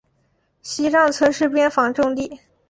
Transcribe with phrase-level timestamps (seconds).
[0.63, 2.39] 西让村是边防重地。